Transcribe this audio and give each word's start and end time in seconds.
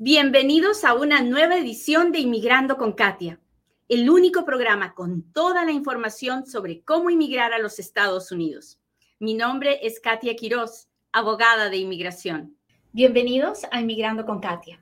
Bienvenidos 0.00 0.84
a 0.84 0.94
una 0.94 1.22
nueva 1.22 1.56
edición 1.58 2.12
de 2.12 2.20
Inmigrando 2.20 2.76
con 2.76 2.92
Katia, 2.92 3.40
el 3.88 4.08
único 4.08 4.44
programa 4.44 4.94
con 4.94 5.32
toda 5.32 5.64
la 5.64 5.72
información 5.72 6.46
sobre 6.46 6.82
cómo 6.82 7.10
inmigrar 7.10 7.52
a 7.52 7.58
los 7.58 7.80
Estados 7.80 8.30
Unidos. 8.30 8.78
Mi 9.18 9.34
nombre 9.34 9.80
es 9.84 9.98
Katia 9.98 10.36
Quiroz, 10.36 10.86
abogada 11.10 11.68
de 11.68 11.78
inmigración. 11.78 12.56
Bienvenidos 12.92 13.66
a 13.72 13.80
Inmigrando 13.80 14.24
con 14.24 14.38
Katia. 14.38 14.80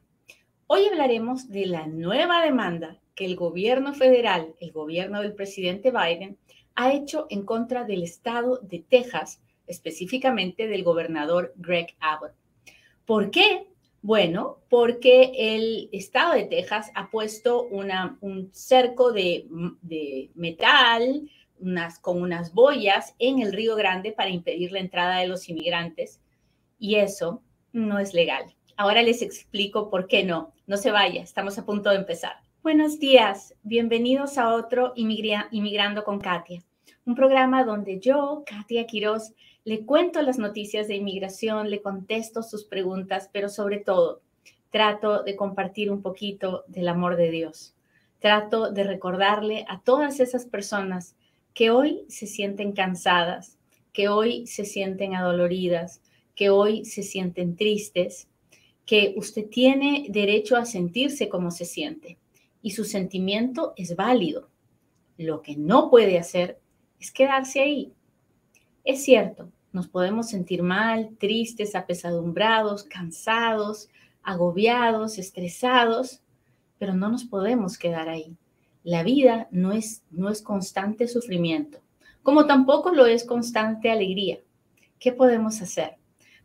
Hoy 0.67 0.85
hablaremos 0.85 1.49
de 1.49 1.65
la 1.65 1.87
nueva 1.87 2.45
demanda 2.45 3.01
que 3.15 3.25
el 3.25 3.37
gobierno 3.37 3.95
federal, 3.95 4.55
el 4.61 4.71
gobierno 4.71 5.23
del 5.23 5.33
presidente 5.33 5.91
Biden, 5.93 6.37
ha 6.75 6.93
hecho 6.93 7.27
en 7.31 7.47
contra 7.47 7.85
del 7.85 8.03
estado 8.03 8.59
de 8.59 8.85
Texas, 8.87 9.41
específicamente 9.67 10.69
del 10.69 10.85
gobernador 10.85 11.55
Greg 11.57 11.97
Abbott. 12.01 12.35
¿Por 13.07 13.31
qué? 13.31 13.67
Bueno, 14.07 14.59
porque 14.71 15.33
el 15.35 15.89
estado 15.91 16.35
de 16.35 16.45
Texas 16.45 16.93
ha 16.95 17.11
puesto 17.11 17.65
un 17.65 18.51
cerco 18.53 19.11
de, 19.11 19.49
metal 20.37 21.29
unas, 21.59 21.99
con 21.99 22.23
unas 22.23 22.55
boyas 22.55 23.17
en 23.19 23.41
el 23.41 23.53
Río 23.53 23.75
Grande 23.75 24.13
para 24.13 24.31
impedir 24.31 24.71
la 24.71 24.79
entrada 24.79 25.19
de 25.19 25.27
los 25.27 25.49
inmigrantes 25.49 26.21
y 26.79 26.95
eso 26.95 27.43
no 27.73 27.99
es 27.99 28.15
legal. 28.15 28.45
Ahora 28.77 29.03
les 29.03 29.23
explico 29.23 29.91
por 29.91 30.07
qué 30.07 30.23
no. 30.23 30.55
No 30.69 30.77
se 30.77 30.93
vaya, 30.93 31.21
estamos 31.21 31.59
a 31.59 31.67
punto 31.67 31.91
de 31.91 31.97
empezar. 31.97 32.37
Buenos 32.63 33.01
días, 33.01 33.57
bienvenidos 33.65 34.39
a 34.39 34.55
otro 34.55 34.93
Inmigrando 34.95 36.05
con 36.05 36.21
Katia, 36.21 36.63
un 37.07 37.17
programa 37.17 37.65
donde 37.65 37.99
yo, 37.99 38.45
Katia 38.47 38.87
Quiroz, 38.87 39.33
le 39.67 39.85
cuento 39.85 40.23
las 40.23 40.39
noticias 40.39 40.87
de 40.87 40.95
inmigración, 40.95 41.71
le 41.71 41.83
contesto 41.83 42.45
sus 42.45 42.63
preguntas, 42.63 43.29
pero 43.33 43.49
sobre 43.49 43.79
todo 43.79 44.23
trato 44.71 45.25
de 45.25 45.35
compartir 45.35 45.91
un 45.91 46.03
poquito 46.03 46.63
del 46.69 46.87
amor 46.87 47.17
de 47.17 47.33
Dios. 47.33 47.75
Trato 48.21 48.71
de 48.71 48.85
recordarle 48.85 49.65
a 49.69 49.81
todas 49.81 50.21
esas 50.21 50.47
personas 50.47 51.17
que 51.53 51.73
hoy 51.73 52.05
se 52.07 52.29
sienten 52.29 52.75
cansadas, 52.75 53.59
que 53.93 54.09
hoy 54.09 54.47
se 54.47 54.65
sienten 54.65 55.17
adoloridas, 55.17 56.01
que 56.37 56.49
hoy 56.49 56.85
se 56.85 57.03
sienten 57.03 57.57
tristes, 57.57 58.29
que 58.85 59.15
usted 59.17 59.49
tiene 59.49 60.07
derecho 60.11 60.57
a 60.57 60.65
sentirse 60.65 61.29
como 61.29 61.51
se 61.51 61.65
siente 61.65 62.19
y 62.63 62.71
su 62.71 62.85
sentimiento 62.85 63.73
es 63.77 63.97
válido. 63.97 64.49
Lo 65.19 65.43
que 65.43 65.57
no 65.57 65.91
puede 65.91 66.21
hacer 66.21 66.61
es 67.01 67.11
quedarse 67.11 67.59
ahí. 67.63 67.93
Es 68.85 69.03
cierto, 69.03 69.51
nos 69.77 69.89
podemos 69.89 70.31
sentir 70.31 70.63
mal, 70.63 71.11
tristes, 71.19 71.75
apesadumbrados, 71.75 72.85
cansados, 72.85 73.91
agobiados, 74.23 75.19
estresados, 75.19 76.23
pero 76.79 76.95
no 76.95 77.11
nos 77.11 77.25
podemos 77.25 77.77
quedar 77.77 78.09
ahí. 78.09 78.39
La 78.85 79.03
vida 79.03 79.49
no 79.51 79.73
es, 79.73 80.03
no 80.11 80.31
es 80.31 80.41
constante 80.41 81.07
sufrimiento, 81.09 81.79
como 82.23 82.47
tampoco 82.47 82.91
lo 82.91 83.05
es 83.05 83.25
constante 83.25 83.91
alegría. 83.91 84.39
¿Qué 84.99 85.13
podemos 85.13 85.61
hacer? 85.61 85.99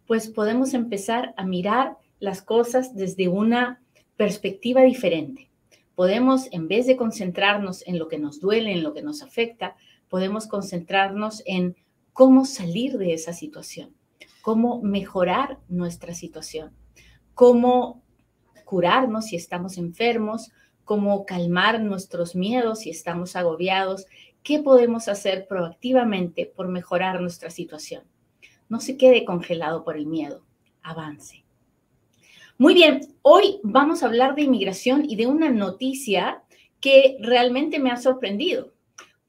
Pues 0.07 0.27
podemos 0.27 0.73
empezar 0.73 1.33
a 1.37 1.45
mirar 1.45 1.95
las 2.19 2.41
cosas 2.41 2.97
desde 2.97 3.29
una 3.29 3.81
perspectiva 4.17 4.81
diferente. 4.81 5.49
Podemos, 5.95 6.49
en 6.51 6.67
vez 6.67 6.85
de 6.85 6.97
concentrarnos 6.97 7.87
en 7.87 7.97
lo 7.97 8.09
que 8.09 8.19
nos 8.19 8.41
duele, 8.41 8.73
en 8.73 8.83
lo 8.83 8.93
que 8.93 9.01
nos 9.01 9.21
afecta, 9.21 9.77
podemos 10.09 10.47
concentrarnos 10.47 11.43
en 11.45 11.77
cómo 12.13 12.45
salir 12.45 12.97
de 12.97 13.13
esa 13.13 13.33
situación, 13.33 13.95
cómo 14.41 14.81
mejorar 14.81 15.59
nuestra 15.69 16.13
situación, 16.13 16.73
cómo 17.33 18.03
curarnos 18.65 19.25
si 19.25 19.35
estamos 19.35 19.77
enfermos, 19.77 20.51
cómo 20.83 21.25
calmar 21.25 21.81
nuestros 21.81 22.35
miedos 22.35 22.79
si 22.79 22.89
estamos 22.89 23.35
agobiados, 23.35 24.05
qué 24.43 24.59
podemos 24.59 25.07
hacer 25.07 25.47
proactivamente 25.47 26.45
por 26.45 26.67
mejorar 26.67 27.21
nuestra 27.21 27.49
situación. 27.49 28.03
No 28.69 28.79
se 28.79 28.97
quede 28.97 29.25
congelado 29.25 29.83
por 29.83 29.97
el 29.97 30.07
miedo, 30.07 30.45
avance. 30.81 31.43
Muy 32.57 32.73
bien, 32.73 33.01
hoy 33.21 33.59
vamos 33.63 34.03
a 34.03 34.05
hablar 34.05 34.35
de 34.35 34.43
inmigración 34.43 35.03
y 35.09 35.15
de 35.15 35.27
una 35.27 35.49
noticia 35.49 36.43
que 36.79 37.17
realmente 37.19 37.79
me 37.79 37.91
ha 37.91 37.97
sorprendido 37.97 38.73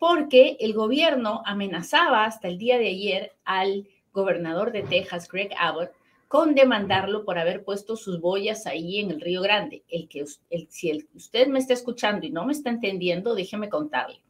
porque 0.03 0.57
el 0.59 0.73
gobierno 0.73 1.43
amenazaba 1.47 2.25
hasta 2.25 2.49
el 2.49 2.59
día 2.59 2.77
de 2.77 2.89
ayer 2.89 3.37
al 3.45 3.87
gobernador 4.13 4.73
de 4.73 4.83
Texas, 4.83 5.29
Greg 5.29 5.53
Abbott, 5.57 5.93
con 6.27 6.57
demandarlo 6.57 7.25
por 7.25 7.39
haber 7.39 7.63
puesto 7.63 7.95
sus 7.95 8.21
boyas 8.21 8.67
ahí 8.67 8.99
en 8.99 9.13
el 9.13 9.21
Río 9.21 9.43
Grande. 9.43 9.85
El 9.89 10.09
que, 10.09 10.25
si 10.71 11.07
usted 11.15 11.47
me 11.47 11.61
está 11.61 11.75
escuchando 11.75 12.27
y 12.27 12.31
no 12.31 12.45
me 12.45 12.53
está 12.53 12.69
entendiendo, 12.71 13.37
déjeme 13.37 13.69
contarle. 13.69 14.21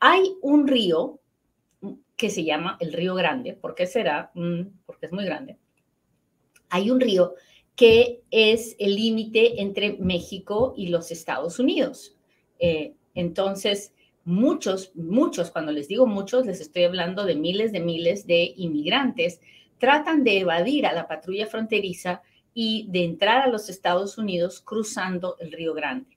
Hay 0.00 0.34
un 0.42 0.66
río 0.66 1.20
que 2.16 2.28
se 2.28 2.42
llama 2.42 2.76
el 2.80 2.92
Río 2.92 3.14
Grande. 3.14 3.52
¿Por 3.52 3.76
qué 3.76 3.86
será? 3.86 4.32
Mm, 4.34 4.62
porque 4.84 5.06
es 5.06 5.12
muy 5.12 5.24
grande. 5.24 5.58
Hay 6.70 6.90
un 6.90 6.98
río 6.98 7.36
que 7.76 8.22
es 8.32 8.74
el 8.80 8.96
límite 8.96 9.62
entre 9.62 9.92
México 9.92 10.74
y 10.76 10.88
los 10.88 11.12
Estados 11.12 11.60
Unidos. 11.60 12.16
Eh, 12.58 12.94
entonces, 13.14 13.93
muchos, 14.24 14.92
muchos, 14.94 15.50
cuando 15.50 15.72
les 15.72 15.88
digo 15.88 16.06
muchos, 16.06 16.46
les 16.46 16.60
estoy 16.60 16.84
hablando 16.84 17.24
de 17.24 17.34
miles 17.34 17.72
de 17.72 17.80
miles 17.80 18.26
de 18.26 18.54
inmigrantes, 18.56 19.40
tratan 19.78 20.24
de 20.24 20.40
evadir 20.40 20.86
a 20.86 20.92
la 20.92 21.06
patrulla 21.06 21.46
fronteriza 21.46 22.22
y 22.54 22.86
de 22.90 23.04
entrar 23.04 23.42
a 23.42 23.48
los 23.48 23.68
Estados 23.68 24.16
Unidos 24.16 24.60
cruzando 24.60 25.36
el 25.40 25.52
Río 25.52 25.74
Grande. 25.74 26.16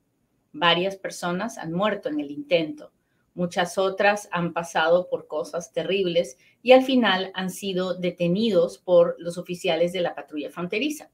Varias 0.53 0.95
personas 0.95 1.57
han 1.57 1.73
muerto 1.73 2.09
en 2.09 2.19
el 2.19 2.31
intento, 2.31 2.91
muchas 3.33 3.77
otras 3.77 4.29
han 4.31 4.53
pasado 4.53 5.09
por 5.09 5.27
cosas 5.27 5.71
terribles 5.73 6.37
y 6.63 6.71
al 6.71 6.83
final 6.83 7.31
han 7.33 7.49
sido 7.49 7.93
detenidos 7.93 8.77
por 8.77 9.15
los 9.19 9.37
oficiales 9.37 9.93
de 9.93 10.01
la 10.01 10.15
patrulla 10.15 10.49
fronteriza. 10.49 11.11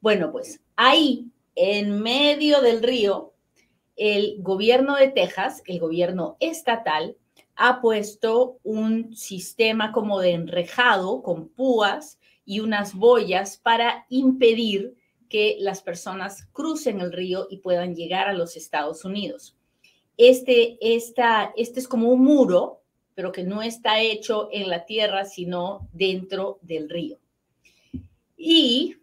Bueno, 0.00 0.30
pues 0.30 0.60
ahí, 0.76 1.30
en 1.54 2.00
medio 2.02 2.60
del 2.60 2.82
río, 2.82 3.32
el 3.96 4.36
gobierno 4.40 4.96
de 4.96 5.08
Texas, 5.08 5.62
el 5.66 5.80
gobierno 5.80 6.36
estatal, 6.40 7.16
ha 7.56 7.80
puesto 7.80 8.58
un 8.62 9.16
sistema 9.16 9.90
como 9.92 10.20
de 10.20 10.32
enrejado 10.32 11.22
con 11.22 11.48
púas 11.48 12.18
y 12.44 12.60
unas 12.60 12.94
boyas 12.94 13.56
para 13.56 14.06
impedir 14.10 14.94
que 15.28 15.56
las 15.58 15.82
personas 15.82 16.46
crucen 16.52 17.00
el 17.00 17.12
río 17.12 17.46
y 17.50 17.58
puedan 17.58 17.94
llegar 17.94 18.28
a 18.28 18.34
los 18.34 18.56
Estados 18.56 19.04
Unidos. 19.04 19.56
Este, 20.16 20.78
esta, 20.80 21.52
este 21.56 21.80
es 21.80 21.88
como 21.88 22.10
un 22.10 22.22
muro, 22.22 22.82
pero 23.14 23.32
que 23.32 23.42
no 23.42 23.62
está 23.62 24.00
hecho 24.00 24.48
en 24.52 24.68
la 24.68 24.84
tierra, 24.84 25.24
sino 25.24 25.88
dentro 25.92 26.58
del 26.62 26.88
río. 26.88 27.18
Y 28.36 28.96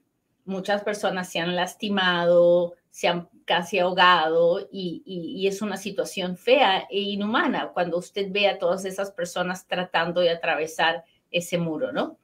muchas 0.46 0.84
personas 0.84 1.30
se 1.30 1.40
han 1.40 1.56
lastimado, 1.56 2.76
se 2.94 3.08
han 3.08 3.28
casi 3.46 3.80
ahogado 3.80 4.70
y, 4.72 5.48
es 5.48 5.64
una 5.64 5.78
situación 5.78 6.38
fea 6.38 6.88
e 6.92 7.00
inhumana 7.00 7.72
cuando 7.74 7.98
usted 7.98 8.32
ve 8.32 8.48
a 8.48 8.60
todas 8.60 8.86
esas 8.86 9.10
personas 9.10 9.68
tratando 9.68 10.22
de 10.22 10.30
atravesar 10.30 11.04
ese 11.32 11.58
muro, 11.58 11.92
¿no? 11.92 12.20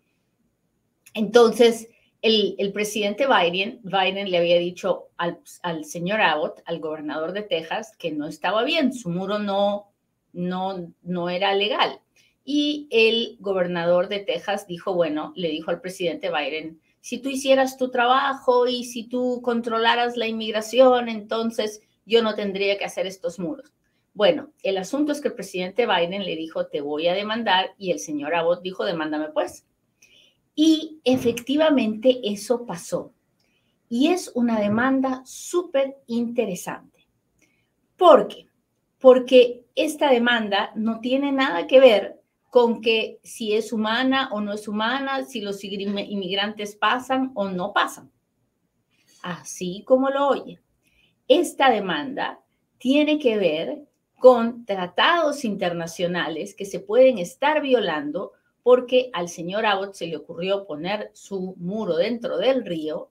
Entonces, 1.16 1.90
el, 2.22 2.72
presidente 2.72 3.25
Biden, 3.25 3.79
Biden 3.81 4.29
le 4.29 4.38
había 4.38 4.59
dicho 4.59 5.09
al, 5.18 5.40
al, 5.63 5.85
señor 5.85 6.22
Abbott, 6.22 6.62
al 6.66 6.79
gobernador 6.79 7.31
de 7.31 7.41
Texas, 7.41 7.97
que 7.97 8.12
no 8.12 8.28
estaba 8.28 8.63
bien, 8.63 8.94
su 8.94 9.09
muro 9.09 9.40
no, 9.40 9.91
no, 10.34 10.94
no 11.02 11.29
era 11.31 11.56
legal. 11.56 12.00
Y 12.46 12.88
el 12.91 13.38
gobernador 13.40 14.08
de 14.08 14.19
Texas 14.19 14.68
dijo, 14.68 14.94
bueno, 14.94 15.34
le 15.35 15.50
dijo 15.50 15.72
al 15.72 15.81
presidente 15.81 16.29
Biden, 16.29 16.79
si 17.01 17.19
tú 17.19 17.29
hicieras 17.29 17.77
tu 17.77 17.89
trabajo 17.89 18.67
y 18.67 18.83
si 18.83 19.03
tú 19.03 19.41
controlaras 19.41 20.17
la 20.17 20.27
inmigración, 20.27 21.09
entonces 21.09 21.81
yo 22.05 22.22
no 22.22 22.35
tendría 22.35 22.78
que 22.78 22.85
hacer 22.85 23.07
estos 23.07 23.40
muros. 23.40 23.73
Bueno, 24.13 24.51
el 24.63 24.78
asunto 24.78 25.11
es 25.11 25.22
que 25.22 25.29
el 25.29 25.35
presidente 25.35 25.85
Biden 25.85 26.25
le 26.25 26.35
dijo, 26.35 26.67
te 26.67 26.81
voy 26.81 27.07
a 27.07 27.13
demandar, 27.13 27.72
y 27.78 27.91
el 27.91 27.99
señor 27.99 28.35
Abbott 28.35 28.61
dijo, 28.61 28.84
demándame 28.84 29.29
pues. 29.29 29.66
Y 30.55 30.99
efectivamente 31.05 32.19
eso 32.23 32.66
pasó. 32.66 33.13
Y 33.87 34.09
es 34.09 34.31
una 34.35 34.59
demanda 34.59 35.22
súper 35.25 35.97
interesante. 36.07 37.07
¿Por 37.95 38.28
qué? 38.28 38.47
Porque 38.99 39.66
esta 39.75 40.09
demanda 40.09 40.72
no 40.75 40.99
tiene 40.99 41.31
nada 41.31 41.66
que 41.66 41.79
ver 41.79 42.18
con 42.49 42.81
que 42.81 43.19
si 43.23 43.53
es 43.53 43.72
humana 43.72 44.29
o 44.31 44.41
no 44.41 44.53
es 44.53 44.67
humana, 44.67 45.25
si 45.25 45.41
los 45.41 45.63
inmigrantes 45.63 46.75
pasan 46.75 47.31
o 47.35 47.49
no 47.49 47.73
pasan. 47.73 48.11
Así 49.22 49.84
como 49.85 50.09
lo 50.09 50.28
oye. 50.28 50.59
Esta 51.28 51.69
demanda 51.69 52.40
tiene 52.79 53.19
que 53.19 53.37
ver 53.37 53.84
con 54.17 54.66
tratados 54.66 55.46
internacionales 55.46 56.55
que 56.55 56.66
se 56.66 56.79
pueden 56.79 57.19
estar 57.19 57.61
violando 57.61 58.34
porque 58.63 59.09
al 59.13 59.29
señor 59.29 59.66
Abbott 59.66 59.93
se 59.93 60.07
le 60.07 60.17
ocurrió 60.17 60.66
poner 60.66 61.11
su 61.13 61.55
muro 61.57 61.95
dentro 61.95 62.37
del 62.37 62.66
río 62.66 63.09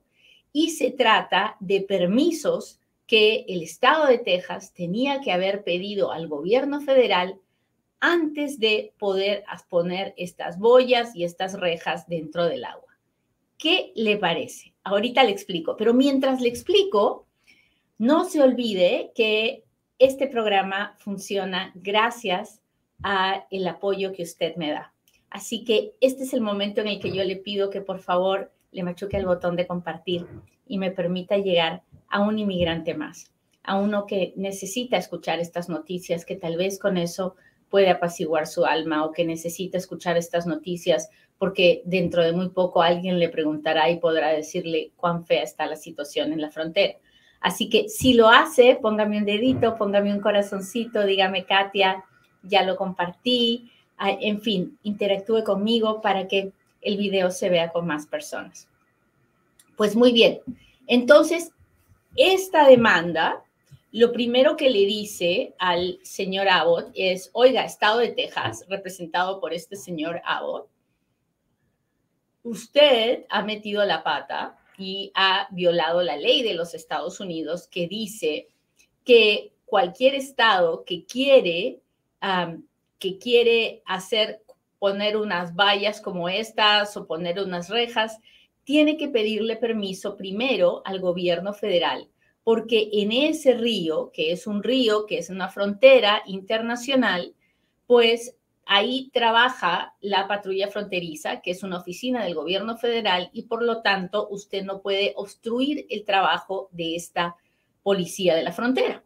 y 0.51 0.71
se 0.71 0.91
trata 0.91 1.57
de 1.59 1.81
permisos 1.81 2.79
que 3.07 3.45
el 3.47 3.63
estado 3.63 4.05
de 4.05 4.19
Texas 4.19 4.73
tenía 4.73 5.21
que 5.21 5.31
haber 5.31 5.63
pedido 5.63 6.11
al 6.11 6.27
gobierno 6.27 6.81
federal 6.81 7.39
antes 7.99 8.59
de 8.59 8.93
poder 8.97 9.43
poner 9.69 10.13
estas 10.17 10.57
boyas 10.57 11.15
y 11.15 11.23
estas 11.23 11.59
rejas 11.59 12.07
dentro 12.07 12.45
del 12.45 12.63
agua. 12.65 12.97
¿Qué 13.57 13.91
le 13.95 14.17
parece? 14.17 14.73
Ahorita 14.83 15.23
le 15.23 15.31
explico, 15.31 15.75
pero 15.75 15.93
mientras 15.93 16.39
le 16.39 16.49
explico, 16.49 17.27
no 17.97 18.23
se 18.25 18.41
olvide 18.41 19.11
que 19.13 19.65
este 19.99 20.27
programa 20.27 20.95
funciona 20.99 21.73
gracias 21.75 22.61
a 23.03 23.45
el 23.51 23.67
apoyo 23.67 24.13
que 24.13 24.23
usted 24.23 24.55
me 24.55 24.71
da. 24.71 24.93
Así 25.29 25.63
que 25.63 25.93
este 25.99 26.23
es 26.23 26.33
el 26.33 26.41
momento 26.41 26.81
en 26.81 26.87
el 26.87 26.99
que 26.99 27.11
yo 27.11 27.23
le 27.23 27.35
pido 27.35 27.69
que 27.69 27.81
por 27.81 27.99
favor 27.99 28.51
le 28.71 28.83
machuque 28.83 29.17
el 29.17 29.25
botón 29.25 29.55
de 29.55 29.67
compartir 29.67 30.25
y 30.65 30.77
me 30.77 30.91
permita 30.91 31.37
llegar 31.37 31.83
a 32.07 32.21
un 32.21 32.39
inmigrante 32.39 32.93
más, 32.93 33.31
a 33.63 33.77
uno 33.77 34.05
que 34.05 34.33
necesita 34.37 34.97
escuchar 34.97 35.39
estas 35.39 35.69
noticias, 35.69 36.25
que 36.25 36.35
tal 36.35 36.55
vez 36.57 36.79
con 36.79 36.97
eso 36.97 37.35
puede 37.69 37.89
apaciguar 37.89 38.47
su 38.47 38.65
alma 38.65 39.05
o 39.05 39.11
que 39.11 39.25
necesita 39.25 39.77
escuchar 39.77 40.17
estas 40.17 40.45
noticias 40.45 41.09
porque 41.37 41.81
dentro 41.85 42.23
de 42.23 42.33
muy 42.33 42.49
poco 42.49 42.81
alguien 42.81 43.17
le 43.17 43.29
preguntará 43.29 43.89
y 43.89 43.99
podrá 43.99 44.29
decirle 44.29 44.91
cuán 44.97 45.25
fea 45.25 45.43
está 45.43 45.65
la 45.65 45.77
situación 45.77 46.33
en 46.33 46.41
la 46.41 46.51
frontera. 46.51 46.95
Así 47.39 47.69
que 47.69 47.87
si 47.87 48.13
lo 48.13 48.29
hace, 48.29 48.77
póngame 48.81 49.17
un 49.17 49.25
dedito, 49.25 49.77
póngame 49.77 50.13
un 50.13 50.19
corazoncito, 50.19 51.05
dígame, 51.05 51.45
Katia, 51.45 52.03
ya 52.43 52.63
lo 52.63 52.75
compartí, 52.75 53.71
en 53.97 54.41
fin, 54.41 54.77
interactúe 54.83 55.43
conmigo 55.45 56.01
para 56.01 56.27
que 56.27 56.51
el 56.81 56.97
video 56.97 57.31
se 57.31 57.49
vea 57.49 57.69
con 57.69 57.87
más 57.87 58.05
personas. 58.05 58.67
Pues 59.77 59.95
muy 59.95 60.11
bien, 60.11 60.41
entonces, 60.87 61.51
esta 62.15 62.67
demanda 62.67 63.43
lo 63.91 64.11
primero 64.11 64.55
que 64.55 64.69
le 64.69 64.85
dice 64.85 65.55
al 65.57 65.99
señor 66.03 66.47
Abbott 66.47 66.91
es, 66.93 67.31
oiga, 67.33 67.65
Estado 67.65 67.99
de 67.99 68.09
Texas, 68.09 68.65
representado 68.69 69.39
por 69.39 69.53
este 69.53 69.75
señor 69.75 70.21
Abbott, 70.25 70.69
usted 72.43 73.25
ha 73.29 73.41
metido 73.43 73.83
la 73.85 74.03
pata 74.03 74.59
y 74.77 75.11
ha 75.15 75.47
violado 75.51 76.03
la 76.03 76.17
ley 76.17 76.43
de 76.43 76.53
los 76.53 76.73
Estados 76.73 77.19
Unidos 77.19 77.67
que 77.67 77.87
dice 77.87 78.47
que 79.03 79.53
cualquier 79.65 80.13
estado 80.15 80.85
que 80.85 81.05
quiere, 81.05 81.81
que 82.99 83.17
quiere 83.17 83.81
hacer, 83.85 84.43
poner 84.77 85.17
unas 85.17 85.55
vallas 85.55 85.99
como 85.99 86.29
estas 86.29 86.95
o 86.95 87.07
poner 87.07 87.39
unas 87.39 87.69
rejas, 87.69 88.19
tiene 88.63 88.97
que 88.97 89.09
pedirle 89.09 89.57
permiso 89.57 90.15
primero 90.15 90.83
al 90.85 90.99
gobierno 90.99 91.53
federal 91.53 92.07
porque 92.43 92.89
en 92.93 93.11
ese 93.11 93.53
río, 93.53 94.11
que 94.13 94.31
es 94.31 94.47
un 94.47 94.63
río, 94.63 95.05
que 95.05 95.17
es 95.17 95.29
una 95.29 95.49
frontera 95.49 96.23
internacional, 96.25 97.35
pues 97.85 98.35
ahí 98.65 99.09
trabaja 99.11 99.95
la 99.99 100.27
patrulla 100.27 100.67
fronteriza, 100.67 101.41
que 101.41 101.51
es 101.51 101.63
una 101.63 101.79
oficina 101.79 102.23
del 102.23 102.35
gobierno 102.35 102.77
federal 102.77 103.31
y 103.33 103.43
por 103.43 103.63
lo 103.63 103.81
tanto 103.81 104.27
usted 104.29 104.63
no 104.63 104.81
puede 104.81 105.13
obstruir 105.15 105.87
el 105.89 106.05
trabajo 106.05 106.69
de 106.71 106.95
esta 106.95 107.35
policía 107.81 108.35
de 108.35 108.43
la 108.43 108.51
frontera. 108.51 109.03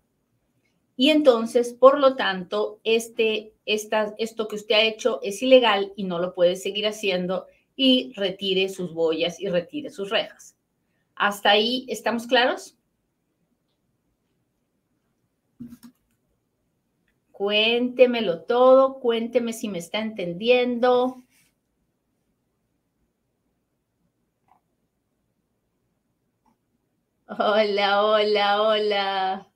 Y 0.97 1.09
entonces, 1.09 1.73
por 1.73 1.97
lo 1.99 2.15
tanto, 2.15 2.79
este, 2.83 3.53
esto 3.65 4.47
que 4.47 4.55
usted 4.55 4.75
ha 4.75 4.83
hecho 4.83 5.19
es 5.23 5.41
ilegal 5.41 5.93
y 5.95 6.03
no 6.03 6.19
lo 6.19 6.33
puede 6.33 6.55
seguir 6.55 6.85
haciendo 6.85 7.47
y 7.75 8.11
retire 8.15 8.69
sus 8.69 8.93
boyas 8.93 9.39
y 9.39 9.47
retire 9.47 9.89
sus 9.89 10.09
rejas. 10.09 10.55
¿Hasta 11.15 11.51
ahí 11.51 11.85
estamos 11.87 12.27
claros? 12.27 12.77
Cuéntemelo 17.43 18.43
todo, 18.45 19.01
cuénteme 19.01 19.51
si 19.51 19.67
me 19.67 19.79
está 19.79 19.99
entendiendo. 19.99 21.21
Hola, 27.27 28.01
hola, 28.05 28.61
hola. 28.61 29.51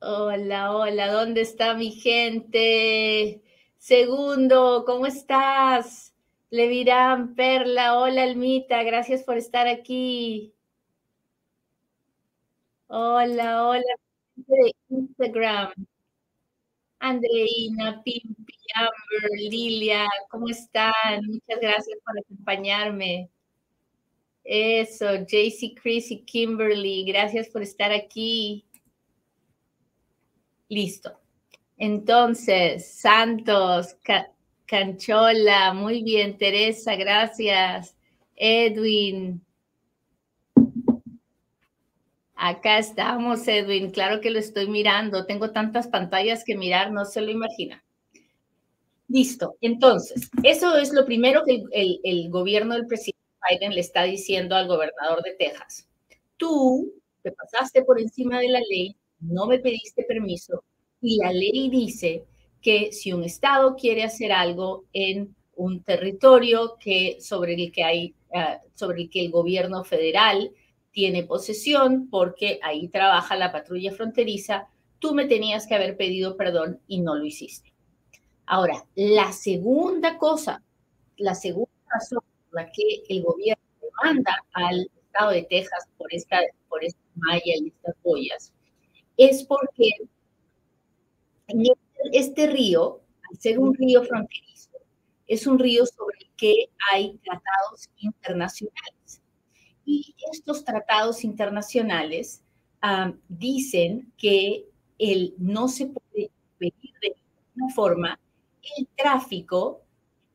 Hola, 0.00 0.76
hola, 0.76 1.12
¿dónde 1.12 1.42
está 1.42 1.74
mi 1.74 1.92
gente? 1.92 3.44
Segundo, 3.76 4.82
¿cómo 4.84 5.06
estás? 5.06 6.16
Levirán, 6.50 7.36
Perla, 7.36 7.96
hola, 7.96 8.24
Almita, 8.24 8.82
gracias 8.82 9.22
por 9.22 9.36
estar 9.36 9.68
aquí. 9.68 10.55
Hola, 12.88 13.66
hola, 13.68 13.82
de 14.36 14.72
Instagram. 14.90 15.72
Andreina, 17.00 18.02
Pimpi, 18.04 18.54
Amber, 18.74 19.30
Lilia, 19.50 20.06
¿cómo 20.30 20.48
están? 20.48 21.24
Muchas 21.26 21.60
gracias 21.60 21.98
por 22.04 22.18
acompañarme. 22.18 23.28
Eso, 24.44 25.06
JC, 25.16 25.74
Chris 25.82 26.10
y 26.12 26.22
Kimberly, 26.22 27.04
gracias 27.04 27.48
por 27.48 27.62
estar 27.62 27.92
aquí. 27.92 28.64
Listo. 30.68 31.18
Entonces, 31.76 32.86
Santos, 32.86 33.96
Canchola, 34.66 35.74
muy 35.74 36.02
bien, 36.02 36.38
Teresa, 36.38 36.94
gracias. 36.96 37.96
Edwin, 38.36 39.45
Acá 42.36 42.78
estamos, 42.78 43.48
Edwin. 43.48 43.90
Claro 43.90 44.20
que 44.20 44.30
lo 44.30 44.38
estoy 44.38 44.68
mirando. 44.68 45.24
Tengo 45.24 45.52
tantas 45.52 45.88
pantallas 45.88 46.44
que 46.44 46.54
mirar, 46.54 46.92
no 46.92 47.06
se 47.06 47.22
lo 47.22 47.30
imagina. 47.30 47.82
Listo. 49.08 49.56
Entonces, 49.62 50.30
eso 50.42 50.76
es 50.76 50.92
lo 50.92 51.06
primero 51.06 51.44
que 51.44 51.64
el, 51.72 52.28
gobierno 52.30 52.74
del 52.74 52.86
presidente 52.86 53.24
Biden 53.48 53.74
le 53.74 53.80
está 53.80 54.02
diciendo 54.02 54.54
al 54.54 54.68
gobernador 54.68 55.22
de 55.22 55.34
Texas. 55.38 55.88
Tú 56.36 56.92
te 57.22 57.32
pasaste 57.32 57.82
por 57.82 57.98
encima 57.98 58.38
de 58.40 58.48
la 58.48 58.60
ley, 58.68 58.94
no 59.20 59.46
me 59.46 59.58
pediste 59.58 60.02
permiso 60.02 60.62
y 61.00 61.16
la 61.16 61.32
ley 61.32 61.70
dice 61.70 62.24
que 62.60 62.92
si 62.92 63.12
un 63.12 63.24
estado 63.24 63.76
quiere 63.76 64.02
hacer 64.02 64.32
algo 64.32 64.84
en 64.92 65.34
un 65.54 65.82
territorio 65.82 66.76
que 66.78 67.18
sobre 67.20 67.54
el 67.54 67.72
que 67.72 67.84
hay 67.84 68.14
ah, 68.34 68.60
sobre 68.74 69.02
el 69.02 69.10
que 69.10 69.20
el 69.20 69.30
gobierno 69.30 69.84
federal 69.84 70.50
tiene 70.96 71.24
posesión 71.24 72.08
porque 72.08 72.58
ahí 72.62 72.88
trabaja 72.88 73.36
la 73.36 73.52
patrulla 73.52 73.92
fronteriza, 73.92 74.66
tú 74.98 75.12
me 75.14 75.26
tenías 75.26 75.66
que 75.66 75.74
haber 75.74 75.98
pedido 75.98 76.38
perdón 76.38 76.80
y 76.88 77.02
no 77.02 77.16
lo 77.16 77.26
hiciste. 77.26 77.74
Ahora, 78.46 78.82
la 78.94 79.30
segunda 79.32 80.16
cosa, 80.16 80.62
la 81.18 81.34
segunda 81.34 81.70
razón 81.92 82.20
por 82.48 82.62
la 82.62 82.72
que 82.72 83.02
el 83.10 83.22
gobierno 83.22 83.62
demanda 83.82 84.42
al 84.54 84.90
estado 84.96 85.32
de 85.32 85.42
Texas 85.42 85.86
por 85.98 86.14
esta, 86.14 86.38
por 86.70 86.82
esta 86.82 87.02
malla 87.14 87.42
y 87.44 87.68
estas 87.68 87.94
boyas, 88.02 88.54
es 89.18 89.44
porque 89.44 89.90
este, 91.46 91.72
este 92.14 92.46
río, 92.46 93.02
al 93.30 93.38
ser 93.38 93.58
un 93.58 93.74
río 93.74 94.02
fronterizo, 94.02 94.70
es 95.26 95.46
un 95.46 95.58
río 95.58 95.84
sobre 95.84 96.16
el 96.20 96.30
que 96.38 96.70
hay 96.90 97.18
tratados 97.18 97.90
internacionales. 97.98 98.95
Y 99.86 100.14
estos 100.32 100.64
tratados 100.64 101.24
internacionales 101.24 102.42
dicen 103.28 104.12
que 104.18 104.66
el, 104.98 105.34
no 105.38 105.68
se 105.68 105.86
puede 105.86 106.30
pedir 106.58 106.92
de 107.00 107.14
ninguna 107.54 107.74
forma 107.74 108.20
el 108.76 108.86
tráfico 108.96 109.80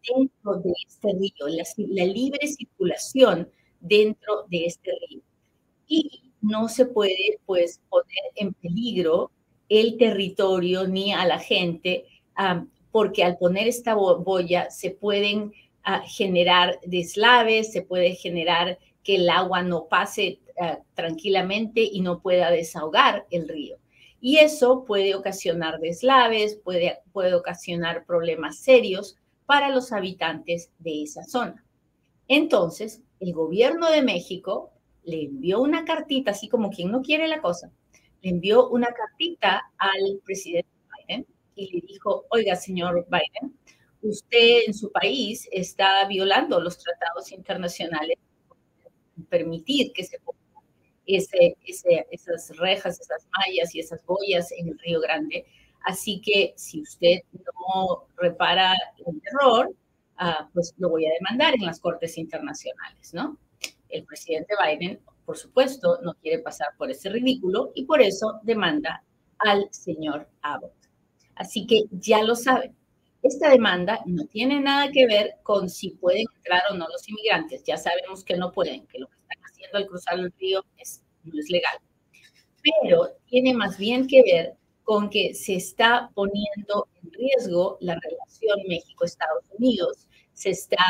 dentro 0.08 0.55
de 0.55 0.74
este 0.88 1.10
río, 1.13 1.48
la, 1.48 1.63
la, 1.77 2.05
libre 2.05 2.48
circulación 2.48 3.50
dentro 3.79 4.46
de 4.50 4.65
este 4.65 4.91
río. 5.08 5.22
Y 5.88 6.31
no 6.41 6.67
se 6.70 6.86
puede, 6.86 7.39
pues, 7.46 7.81
poner 7.89 8.24
en 8.36 8.53
peligro 8.53 9.31
el 9.70 9.98
territorio 9.98 10.88
ni 10.88 11.13
a 11.13 11.25
la 11.25 11.39
gente, 11.39 12.05
porque 12.91 13.24
al 13.24 13.38
poner 13.38 13.67
esta 13.67 13.96
boya 13.96 14.70
se 14.70 14.91
pueden 14.91 15.53
ah, 15.84 16.01
generar 16.05 16.79
deslaves, 16.86 17.72
se 17.72 17.81
puede 17.81 18.15
generar 18.15 18.79
que 19.03 19.15
el 19.15 19.29
agua 19.29 19.63
no 19.63 19.88
pase 19.88 20.39
eh, 20.62 20.77
tranquilamente 20.93 21.81
y 21.81 22.01
no 22.01 22.22
pueda 22.22 22.51
desahogar 22.51 23.25
el 23.31 23.48
río. 23.48 23.77
Y 24.20 24.38
eso 24.38 24.86
puede 24.86 25.15
ocasionar 25.15 25.79
deslaves, 25.79 26.55
puede, 26.63 27.00
puede 27.12 27.34
ocasionar 27.34 28.05
problemas 28.05 28.60
serios 28.60 29.17
para 29.46 29.70
los 29.70 29.91
habitantes 29.91 30.72
de 30.79 31.03
esa 31.03 31.24
zona. 31.24 31.65
Entonces, 32.27 33.01
el 33.20 33.34
gobierno 33.34 33.89
de 33.89 34.01
México 34.01 34.72
le 35.03 35.24
envió 35.24 35.60
una 35.62 35.84
cartita, 35.86 36.31
así 36.31 36.48
como 36.48 36.70
quien 36.70 36.91
no 36.91 37.01
quiere 37.01 37.27
la 37.27 37.41
cosa, 37.41 37.72
le 38.22 38.29
envió 38.29 38.70
una 38.70 38.88
cartita 38.93 39.63
al 39.77 40.22
presidente 40.24 40.70
Biden 41.08 41.25
y 41.55 41.72
le 41.74 41.88
dijo, 41.88 42.25
oiga, 42.29 42.55
señor 42.55 43.05
Biden, 43.10 43.58
usted 44.01 44.62
en 44.67 44.74
su 44.74 44.91
país 44.91 45.48
está 45.51 46.08
violando 46.08 46.60
los 46.60 46.77
tratados 46.77 47.31
internacionales, 47.31 48.17
permitir 49.23 49.91
que 49.93 50.03
se 50.03 50.19
pongan 50.19 50.41
esas 51.05 52.57
rejas, 52.57 52.99
esas 52.99 53.27
mallas 53.37 53.75
y 53.75 53.79
esas 53.79 54.05
boyas 54.05 54.51
en 54.51 54.69
el 54.69 54.79
Río 54.79 55.01
Grande. 55.01 55.45
Así 55.83 56.21
que 56.21 56.53
si 56.55 56.81
usted 56.81 57.19
no 57.33 58.07
repara 58.17 58.73
el 59.05 59.21
error, 59.33 59.73
ah, 60.17 60.49
pues 60.53 60.73
lo 60.77 60.89
voy 60.89 61.05
a 61.05 61.13
demandar 61.19 61.53
en 61.55 61.65
las 61.65 61.79
cortes 61.79 62.17
internacionales, 62.17 63.13
¿no? 63.13 63.37
El 63.89 64.05
presidente 64.05 64.53
Biden, 64.63 64.99
por 65.25 65.37
supuesto, 65.37 65.99
no 66.01 66.13
quiere 66.15 66.39
pasar 66.39 66.67
por 66.77 66.91
ese 66.91 67.09
ridículo 67.09 67.71
y 67.75 67.85
por 67.85 68.01
eso 68.01 68.39
demanda 68.43 69.03
al 69.39 69.67
señor 69.71 70.29
Abbott. 70.41 70.73
Así 71.35 71.65
que 71.65 71.85
ya 71.91 72.21
lo 72.23 72.35
saben, 72.35 72.75
esta 73.23 73.49
demanda 73.49 73.99
no 74.05 74.25
tiene 74.25 74.59
nada 74.59 74.91
que 74.91 75.05
ver 75.05 75.35
con 75.43 75.69
si 75.69 75.91
pueden 75.91 76.25
entrar 76.37 76.63
o 76.71 76.75
no 76.75 76.87
los 76.87 77.07
inmigrantes. 77.07 77.63
Ya 77.63 77.77
sabemos 77.77 78.23
que 78.23 78.35
no 78.35 78.51
pueden, 78.51 78.87
que 78.87 78.99
lo 78.99 79.07
que 79.07 79.17
están 79.17 79.37
haciendo 79.43 79.77
al 79.77 79.87
cruzar 79.87 80.19
el 80.19 80.31
río 80.39 80.65
es, 80.77 81.03
no 81.23 81.39
es 81.39 81.49
legal. 81.49 81.77
Pero 82.63 83.09
tiene 83.27 83.53
más 83.53 83.77
bien 83.77 84.07
que 84.07 84.23
ver 84.23 84.55
con 84.83 85.09
que 85.09 85.33
se 85.33 85.55
está 85.55 86.09
poniendo 86.15 86.87
en 87.01 87.11
riesgo 87.13 87.77
la 87.79 87.95
relación 87.99 88.59
México-Estados 88.67 89.45
Unidos, 89.57 90.07
se 90.33 90.49
está 90.49 90.83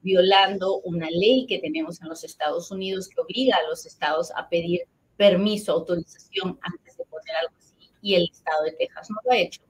violando 0.00 0.80
una 0.80 1.08
ley 1.10 1.46
que 1.46 1.58
tenemos 1.58 2.00
en 2.00 2.08
los 2.08 2.24
Estados 2.24 2.70
Unidos 2.70 3.08
que 3.08 3.20
obliga 3.20 3.56
a 3.56 3.68
los 3.68 3.86
estados 3.86 4.30
a 4.36 4.48
pedir 4.48 4.82
permiso, 5.16 5.72
autorización 5.72 6.58
antes 6.62 6.96
de 6.96 7.04
poner 7.04 7.36
algo 7.36 7.54
así, 7.58 7.90
y 8.02 8.14
el 8.14 8.28
estado 8.30 8.64
de 8.64 8.72
Texas 8.72 9.08
no 9.10 9.16
lo 9.24 9.32
ha 9.32 9.38
hecho. 9.38 9.62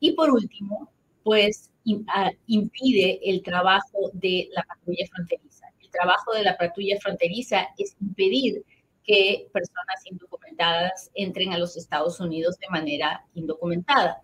Y 0.00 0.12
por 0.12 0.30
último, 0.30 0.92
pues 1.24 1.70
ah, 2.08 2.30
impide 2.46 3.18
el 3.24 3.42
trabajo 3.42 4.10
de 4.12 4.48
la 4.52 4.62
patrulla 4.62 5.06
fronteriza. 5.10 5.66
El 5.80 5.90
trabajo 5.90 6.32
de 6.34 6.44
la 6.44 6.56
patrulla 6.56 6.98
fronteriza 7.00 7.66
es 7.78 7.96
impedir 8.00 8.62
que 9.02 9.48
personas 9.52 10.06
indocumentadas 10.10 11.10
entren 11.14 11.52
a 11.52 11.58
los 11.58 11.76
Estados 11.76 12.20
Unidos 12.20 12.56
de 12.58 12.68
manera 12.70 13.24
indocumentada. 13.34 14.22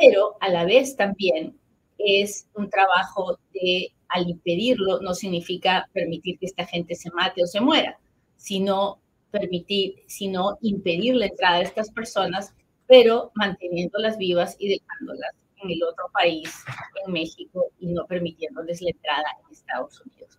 Pero 0.00 0.36
a 0.40 0.48
la 0.48 0.64
vez 0.64 0.96
también 0.96 1.58
es 1.98 2.48
un 2.54 2.70
trabajo 2.70 3.38
de, 3.52 3.92
al 4.08 4.28
impedirlo, 4.28 5.00
no 5.00 5.14
significa 5.14 5.88
permitir 5.92 6.38
que 6.38 6.46
esta 6.46 6.64
gente 6.66 6.94
se 6.94 7.10
mate 7.10 7.42
o 7.42 7.46
se 7.46 7.60
muera, 7.60 7.98
sino 8.36 9.00
permitir, 9.32 9.96
sino 10.06 10.58
impedir 10.62 11.16
la 11.16 11.26
entrada 11.26 11.58
de 11.58 11.64
estas 11.64 11.90
personas, 11.90 12.54
pero 12.86 13.32
manteniéndolas 13.34 14.16
vivas 14.18 14.56
y 14.58 14.68
dejándolas 14.68 15.32
en 15.62 15.70
el 15.70 15.82
otro 15.82 16.10
país, 16.12 16.64
en 17.04 17.12
México, 17.12 17.70
y 17.78 17.88
no 17.88 18.06
permitiéndoles 18.06 18.80
la 18.82 18.90
entrada 18.90 19.24
en 19.40 19.52
Estados 19.52 20.00
Unidos. 20.00 20.38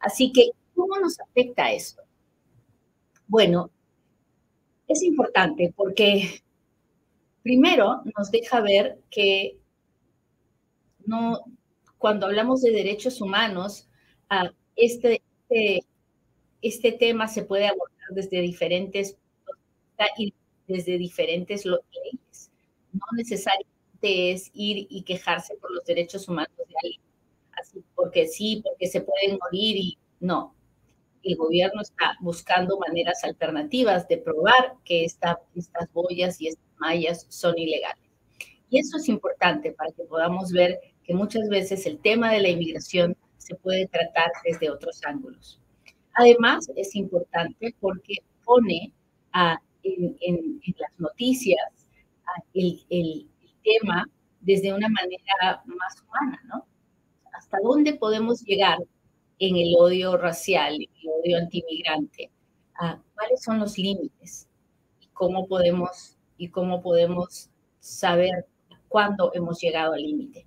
Así 0.00 0.32
que, 0.32 0.50
¿cómo 0.74 0.98
nos 0.98 1.18
afecta 1.20 1.72
esto? 1.72 2.02
Bueno, 3.26 3.70
es 4.88 5.02
importante 5.02 5.72
porque 5.76 6.42
primero 7.42 8.02
nos 8.16 8.30
deja 8.30 8.60
ver 8.60 8.98
que 9.10 9.58
no, 11.06 11.40
cuando 11.98 12.26
hablamos 12.26 12.62
de 12.62 12.72
derechos 12.72 13.20
humanos, 13.20 13.88
ah, 14.28 14.50
este, 14.76 15.22
este, 15.48 15.86
este, 16.62 16.92
tema 16.92 17.28
se 17.28 17.44
puede 17.44 17.66
abordar 17.66 18.10
desde 18.10 18.40
diferentes 18.40 19.16
desde 20.66 20.98
diferentes 20.98 21.64
leyes, 21.64 22.50
no 22.92 23.04
necesariamente 23.16 23.71
es 24.02 24.50
ir 24.54 24.86
y 24.90 25.02
quejarse 25.02 25.56
por 25.56 25.72
los 25.72 25.84
derechos 25.84 26.28
humanos 26.28 26.56
de 26.56 26.74
alguien. 26.82 27.02
Así, 27.60 27.84
porque 27.94 28.26
sí, 28.26 28.62
porque 28.64 28.86
se 28.88 29.00
pueden 29.00 29.38
morir 29.38 29.76
y 29.76 29.98
no. 30.20 30.54
El 31.22 31.36
gobierno 31.36 31.82
está 31.82 32.16
buscando 32.20 32.78
maneras 32.78 33.22
alternativas 33.22 34.08
de 34.08 34.18
probar 34.18 34.74
que 34.84 35.04
esta, 35.04 35.40
estas 35.54 35.92
boyas 35.92 36.40
y 36.40 36.48
estas 36.48 36.66
mallas 36.78 37.26
son 37.28 37.56
ilegales. 37.58 38.04
Y 38.70 38.78
eso 38.78 38.96
es 38.96 39.08
importante 39.08 39.72
para 39.72 39.92
que 39.92 40.02
podamos 40.04 40.50
ver 40.50 40.80
que 41.04 41.14
muchas 41.14 41.48
veces 41.48 41.86
el 41.86 41.98
tema 42.00 42.32
de 42.32 42.40
la 42.40 42.48
inmigración 42.48 43.16
se 43.38 43.54
puede 43.56 43.86
tratar 43.86 44.30
desde 44.44 44.70
otros 44.70 45.00
ángulos. 45.04 45.60
Además, 46.14 46.70
es 46.76 46.94
importante 46.94 47.74
porque 47.80 48.16
pone 48.44 48.92
en, 49.82 50.16
en, 50.20 50.60
las 50.78 50.90
noticias 50.98 51.60
el, 52.54 52.84
el, 52.90 53.26
tema 53.62 54.06
desde 54.40 54.72
una 54.72 54.88
manera 54.88 55.62
más 55.66 56.02
humana, 56.02 56.40
¿no? 56.46 56.66
¿Hasta 57.32 57.58
dónde 57.62 57.94
podemos 57.94 58.42
llegar 58.42 58.78
en 59.38 59.56
el 59.56 59.74
odio 59.78 60.16
racial, 60.16 60.74
en 60.74 60.90
el 61.02 61.08
odio 61.20 61.38
antimigrante? 61.38 62.30
¿Cuáles 63.14 63.42
son 63.42 63.60
los 63.60 63.78
límites? 63.78 64.48
¿Y 65.00 65.06
cómo 65.08 65.46
podemos, 65.46 66.16
y 66.36 66.48
cómo 66.48 66.82
podemos 66.82 67.50
saber 67.80 68.46
cuándo 68.88 69.30
hemos 69.34 69.60
llegado 69.60 69.92
al 69.92 70.02
límite? 70.02 70.46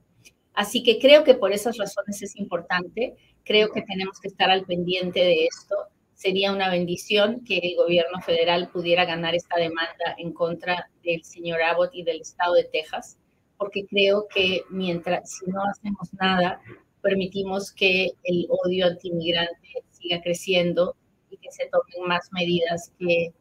Así 0.53 0.83
que 0.83 0.99
creo 0.99 1.23
que 1.23 1.35
por 1.35 1.51
esas 1.51 1.77
razones 1.77 2.21
es 2.21 2.35
importante, 2.37 3.15
creo 3.43 3.71
que 3.71 3.81
tenemos 3.81 4.19
que 4.19 4.29
estar 4.29 4.49
al 4.49 4.65
pendiente 4.65 5.19
de 5.19 5.45
esto. 5.45 5.75
Sería 6.15 6.53
una 6.53 6.69
bendición 6.69 7.43
que 7.43 7.57
el 7.57 7.75
gobierno 7.75 8.21
federal 8.21 8.69
pudiera 8.71 9.03
ganar 9.03 9.35
esta 9.35 9.57
demanda 9.57 10.15
en 10.17 10.31
contra 10.31 10.89
del 11.03 11.23
señor 11.25 11.61
Abbott 11.61 11.93
y 11.93 12.03
del 12.03 12.21
estado 12.21 12.53
de 12.53 12.63
Texas, 12.63 13.17
porque 13.57 13.85
creo 13.85 14.25
que 14.33 14.61
mientras, 14.69 15.29
si 15.29 15.51
no 15.51 15.61
hacemos 15.69 16.13
nada, 16.13 16.61
permitimos 17.01 17.69
que 17.71 18.11
el 18.23 18.47
odio 18.49 18.87
antimigrante 18.87 19.83
siga 19.91 20.21
creciendo 20.21 20.95
y 21.29 21.37
que 21.37 21.51
se 21.51 21.67
tomen 21.67 22.07
más 22.07 22.29
medidas 22.31 22.93
que, 22.97 23.33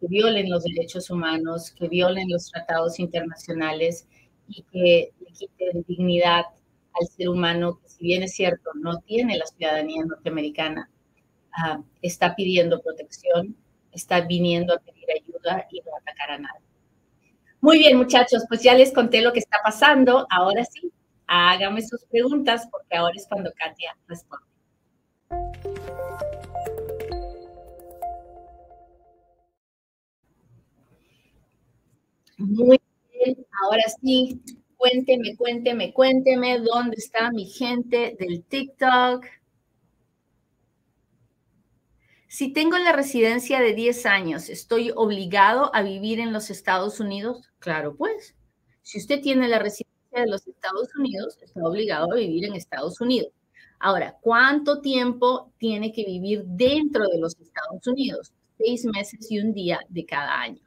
que 0.00 0.06
violen 0.06 0.48
los 0.48 0.62
derechos 0.62 1.10
humanos, 1.10 1.72
que 1.72 1.88
violen 1.88 2.30
los 2.30 2.52
tratados 2.52 3.00
internacionales 3.00 4.06
y 4.46 4.62
que 4.70 5.12
le 5.18 5.32
quiten 5.32 5.84
dignidad 5.88 6.44
al 7.00 7.08
ser 7.08 7.28
humano, 7.28 7.80
que 7.82 7.88
si 7.88 8.04
bien 8.04 8.22
es 8.22 8.34
cierto, 8.34 8.70
no 8.80 9.00
tiene 9.00 9.36
la 9.36 9.46
ciudadanía 9.46 10.04
norteamericana, 10.04 10.88
ah, 11.56 11.80
está 12.00 12.34
pidiendo 12.34 12.80
protección, 12.82 13.56
está 13.92 14.20
viniendo 14.20 14.74
a 14.74 14.78
pedir 14.78 15.06
ayuda 15.10 15.66
y 15.70 15.80
no 15.80 15.96
atacar 15.96 16.32
a 16.32 16.38
nadie. 16.38 16.66
Muy 17.60 17.78
bien, 17.78 17.96
muchachos, 17.96 18.44
pues 18.48 18.62
ya 18.62 18.74
les 18.74 18.92
conté 18.92 19.20
lo 19.22 19.32
que 19.32 19.38
está 19.38 19.58
pasando. 19.62 20.26
Ahora 20.30 20.64
sí, 20.64 20.92
háganme 21.28 21.80
sus 21.82 22.04
preguntas 22.06 22.66
porque 22.70 22.96
ahora 22.96 23.14
es 23.16 23.26
cuando 23.28 23.52
Katia 23.52 23.96
responde. 24.08 24.46
Muy 32.38 32.80
bien, 33.12 33.46
ahora 33.62 33.84
sí, 34.00 34.42
cuénteme, 34.76 35.36
cuénteme, 35.36 35.92
cuénteme 35.92 36.58
dónde 36.58 36.96
está 36.96 37.30
mi 37.30 37.46
gente 37.46 38.16
del 38.18 38.42
TikTok. 38.42 39.24
Si 42.32 42.50
tengo 42.50 42.78
la 42.78 42.92
residencia 42.92 43.60
de 43.60 43.74
10 43.74 44.06
años, 44.06 44.48
¿estoy 44.48 44.90
obligado 44.96 45.70
a 45.74 45.82
vivir 45.82 46.18
en 46.18 46.32
los 46.32 46.48
Estados 46.48 46.98
Unidos? 46.98 47.50
Claro, 47.58 47.94
pues. 47.94 48.34
Si 48.80 48.96
usted 48.96 49.20
tiene 49.20 49.48
la 49.48 49.58
residencia 49.58 50.22
de 50.22 50.28
los 50.28 50.48
Estados 50.48 50.88
Unidos, 50.96 51.36
está 51.42 51.60
obligado 51.62 52.10
a 52.10 52.16
vivir 52.16 52.46
en 52.46 52.54
Estados 52.54 53.02
Unidos. 53.02 53.34
Ahora, 53.78 54.16
¿cuánto 54.22 54.80
tiempo 54.80 55.52
tiene 55.58 55.92
que 55.92 56.06
vivir 56.06 56.44
dentro 56.46 57.06
de 57.06 57.18
los 57.18 57.38
Estados 57.38 57.86
Unidos? 57.86 58.32
Seis 58.56 58.86
meses 58.86 59.30
y 59.30 59.38
un 59.38 59.52
día 59.52 59.80
de 59.90 60.06
cada 60.06 60.40
año. 60.40 60.62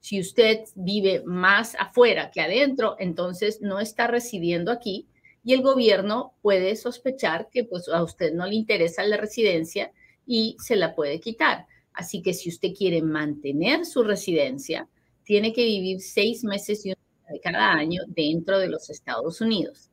Si 0.00 0.18
usted 0.18 0.64
vive 0.74 1.22
más 1.24 1.76
afuera 1.78 2.32
que 2.32 2.40
adentro, 2.40 2.96
entonces 2.98 3.60
no 3.60 3.78
está 3.78 4.08
residiendo 4.08 4.72
aquí 4.72 5.06
y 5.44 5.52
el 5.52 5.62
gobierno 5.62 6.34
puede 6.42 6.74
sospechar 6.74 7.50
que 7.52 7.62
pues, 7.62 7.88
a 7.88 8.02
usted 8.02 8.34
no 8.34 8.46
le 8.46 8.56
interesa 8.56 9.04
la 9.04 9.16
residencia 9.16 9.92
y 10.26 10.56
se 10.58 10.76
la 10.76 10.94
puede 10.94 11.20
quitar. 11.20 11.66
Así 11.92 12.22
que 12.22 12.34
si 12.34 12.48
usted 12.48 12.72
quiere 12.76 13.02
mantener 13.02 13.86
su 13.86 14.02
residencia, 14.02 14.88
tiene 15.22 15.52
que 15.52 15.64
vivir 15.64 16.00
seis 16.00 16.44
meses 16.44 16.82
de 16.82 16.96
cada 17.42 17.72
año 17.72 18.02
dentro 18.08 18.58
de 18.58 18.68
los 18.68 18.90
Estados 18.90 19.40
Unidos. 19.40 19.90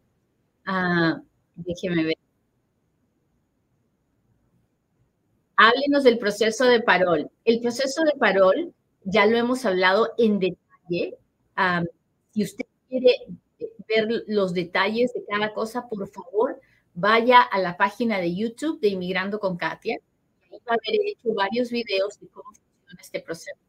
Ah, 0.65 1.21
déjeme 1.55 2.03
ver. 2.03 2.17
Háblenos 5.55 6.03
del 6.03 6.17
proceso 6.17 6.65
de 6.65 6.81
parol. 6.81 7.29
El 7.45 7.61
proceso 7.61 8.03
de 8.03 8.13
parol 8.19 8.73
ya 9.03 9.25
lo 9.27 9.38
hemos 9.38 9.63
hablado 9.65 10.09
en 10.17 10.39
detalle. 10.39 11.17
Si 12.33 12.43
usted 12.43 12.65
quiere 12.89 13.15
ver 13.88 14.23
los 14.27 14.53
detalles 14.53 15.13
de 15.13 15.23
cada 15.25 15.53
cosa, 15.53 15.88
por 15.88 16.07
favor, 16.09 16.59
vaya 16.95 17.41
a 17.41 17.59
la 17.59 17.77
página 17.77 18.17
de 18.17 18.35
YouTube 18.35 18.79
de 18.79 18.88
Inmigrando 18.89 19.39
con 19.39 19.55
Katia 19.55 20.00
varios 21.36 21.70
videos 21.72 22.20
de 22.20 22.27
cómo 22.27 22.51
funciona 22.53 23.01
este 23.01 23.20
proceso. 23.20 23.60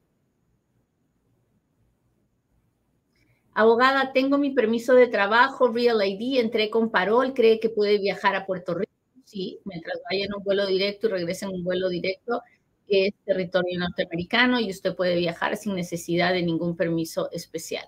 Abogada, 3.55 4.12
tengo 4.12 4.39
mi 4.39 4.51
permiso 4.51 4.95
de 4.95 5.09
trabajo, 5.09 5.69
Real 5.69 6.01
ID, 6.03 6.41
entré 6.41 6.71
con 6.71 6.91
parol, 6.91 7.35
cree 7.35 7.61
que 7.61 7.69
puede 7.69 7.99
viajar 7.99 8.35
a 8.35 8.47
Puerto 8.47 8.75
Rico. 8.75 8.93
Sí, 9.25 9.61
mientras 9.65 10.01
vaya 10.11 10.25
en 10.25 10.35
un 10.35 10.43
vuelo 10.43 10.67
directo 10.67 11.07
y 11.07 11.11
regrese 11.11 11.45
en 11.45 11.53
un 11.53 11.65
vuelo 11.65 11.89
directo, 11.89 12.43
es 12.89 13.12
territorio 13.25 13.79
norteamericano 13.79 14.61
y 14.61 14.71
usted 14.71 14.95
puede 14.95 15.17
viajar 15.17 15.57
sin 15.57 15.75
necesidad 15.75 16.33
de 16.33 16.43
ningún 16.43 16.77
permiso 16.77 17.31
especial. 17.31 17.87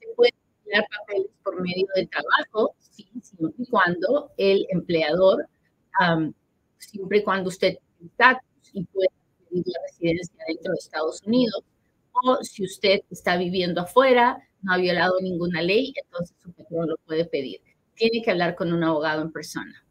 Se 0.00 0.06
puede 0.14 0.32
enviar 0.64 0.84
papeles 0.98 1.30
por 1.42 1.60
medio 1.60 1.86
de 1.94 2.06
trabajo, 2.06 2.74
sí, 2.78 3.08
siempre 3.22 3.54
y 3.58 3.66
cuando 3.66 4.32
el 4.36 4.66
empleador, 4.70 5.48
siempre 6.78 7.18
y 7.18 7.22
cuando 7.24 7.48
usted 7.48 7.78
está 8.04 8.40
y 8.72 8.84
puede 8.84 9.08
pedir 9.50 9.64
la 9.66 9.80
residencia 9.88 10.36
dentro 10.48 10.72
de 10.72 10.78
Estados 10.78 11.22
Unidos, 11.24 11.64
o 12.12 12.42
si 12.44 12.64
usted 12.64 13.00
está 13.10 13.36
viviendo 13.36 13.80
afuera, 13.82 14.38
no 14.62 14.72
ha 14.74 14.78
violado 14.78 15.14
ninguna 15.20 15.62
ley, 15.62 15.92
entonces 15.96 16.36
su 16.42 16.52
patrón 16.52 16.88
lo 16.88 16.96
puede 17.06 17.24
pedir. 17.26 17.60
Tiene 17.94 18.22
que 18.22 18.30
hablar 18.30 18.54
con 18.56 18.72
un 18.72 18.84
abogado 18.84 19.22
en 19.22 19.32
persona. 19.32 19.84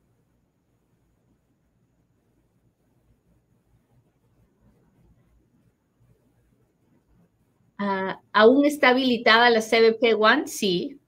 Ah, 7.78 8.20
¿Aún 8.34 8.66
está 8.66 8.90
habilitada 8.90 9.50
la 9.50 9.62
CBP 9.62 10.14
One? 10.18 10.48
Sí. 10.48 11.00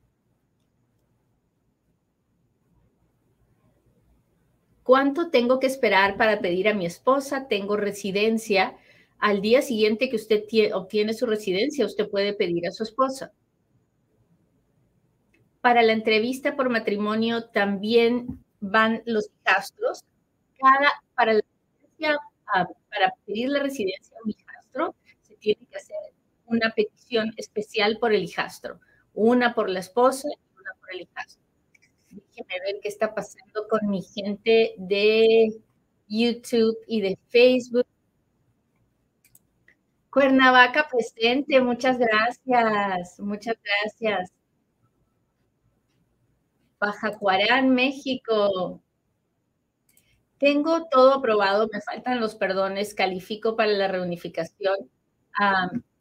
¿Cuánto 4.88 5.32
tengo 5.32 5.60
que 5.60 5.68
esperar 5.68 6.16
para 6.16 6.40
pedir 6.40 6.70
a 6.70 6.74
mi 6.74 6.86
esposa? 6.86 7.50
Tengo 7.50 7.76
residencia. 7.76 8.78
Al 9.20 9.42
día 9.42 9.62
siguiente 9.62 10.10
que 10.10 10.16
usted 10.16 10.46
obtiene 10.74 11.14
su 11.14 11.26
residencia, 11.26 11.86
usted 11.86 12.10
puede 12.10 12.32
pedir 12.32 12.66
a 12.66 12.72
su 12.72 12.84
esposa. 12.84 13.34
Para 15.60 15.84
la 15.84 15.92
entrevista 15.92 16.56
por 16.56 16.70
matrimonio 16.70 17.50
también 17.50 18.42
van 18.62 19.04
los 19.06 19.30
hijastros. 19.42 20.06
Cada, 20.58 20.90
para, 21.16 21.34
la, 21.34 21.42
ah, 22.54 22.66
para 22.90 23.14
pedir 23.26 23.50
la 23.50 23.64
residencia 23.64 24.16
a 24.16 24.24
un 24.24 24.30
hijastro, 24.30 24.96
se 25.24 25.36
tiene 25.36 25.68
que 25.70 25.80
hacer 25.80 25.98
una 26.46 26.72
petición 26.74 27.34
especial 27.36 27.98
por 28.00 28.14
el 28.14 28.24
hijastro, 28.24 28.80
una 29.14 29.54
por 29.54 29.70
la 29.70 29.82
esposa 29.82 30.30
y 30.30 30.62
una 30.62 30.72
por 30.80 30.94
el 30.94 31.02
hijastro. 31.02 31.47
Déjenme 32.38 32.66
ver 32.66 32.80
qué 32.82 32.90
está 32.90 33.16
pasando 33.16 33.68
con 33.68 33.90
mi 33.90 34.02
gente 34.02 34.76
de 34.78 35.60
YouTube 36.08 36.78
y 36.88 37.02
de 37.02 37.18
Facebook. 37.30 37.88
Cuernavaca 40.12 40.88
presente, 40.88 41.62
muchas 41.62 41.98
gracias, 41.98 43.20
muchas 43.20 43.56
gracias. 43.64 44.32
Bajacuarán, 46.80 47.74
México. 47.74 48.82
Tengo 50.38 50.88
todo 50.90 51.16
aprobado, 51.16 51.68
me 51.74 51.82
faltan 51.82 52.20
los 52.20 52.36
perdones, 52.36 52.94
califico 52.94 53.56
para 53.56 53.72
la 53.72 53.88
reunificación. 53.88 54.76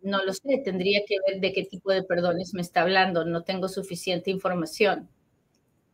no 0.02 0.24
lo 0.24 0.32
sé, 0.34 0.58
tendría 0.64 1.00
que 1.06 1.16
ver 1.26 1.40
de 1.40 1.52
qué 1.52 1.64
tipo 1.64 1.92
de 1.92 2.02
perdones 2.02 2.52
me 2.54 2.60
está 2.60 2.82
hablando, 2.82 3.24
no 3.24 3.42
tengo 3.42 3.68
suficiente 3.68 4.30
información. 4.30 5.08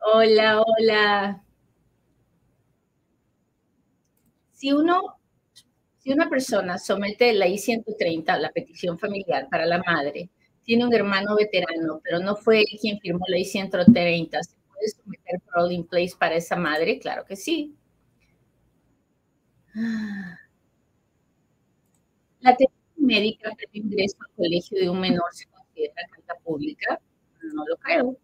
Hola, 0.04 0.61
hola. 0.61 1.42
Si 4.52 4.73
uno 4.73 5.18
si 5.99 6.12
una 6.12 6.28
persona 6.28 6.78
somete 6.78 7.32
la 7.32 7.47
I-130, 7.47 8.38
la 8.38 8.50
petición 8.50 8.99
familiar 8.99 9.49
para 9.50 9.66
la 9.66 9.78
madre, 9.82 10.30
tiene 10.64 10.87
un 10.87 10.94
hermano 10.94 11.37
veterano, 11.37 12.00
pero 12.04 12.18
no 12.21 12.37
fue 12.37 12.61
él 12.61 12.78
quien 12.80 12.99
firmó 13.00 13.25
la 13.28 13.38
I-130, 13.38 14.42
¿se 14.42 14.56
puede 14.68 14.88
someter 14.90 15.40
parole 15.42 15.75
in 15.75 15.87
place 15.87 16.14
para 16.18 16.37
esa 16.37 16.56
madre? 16.56 16.99
Claro 17.00 17.25
que 17.25 17.37
sí. 17.37 17.76
La 22.40 22.50
atención 22.50 22.76
médica 22.99 23.49
para 23.50 23.71
ingreso 23.73 24.16
al 24.20 24.35
colegio 24.37 24.79
de 24.79 24.90
un 24.90 25.00
menor 25.00 25.24
se 25.33 25.46
considera 25.46 25.94
carta 26.11 26.35
pública. 26.44 27.00
No 27.55 27.64
lo 27.66 27.77
creo. 27.79 28.16